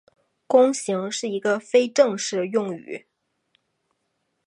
[0.47, 3.05] 弓形是一个非正式用语。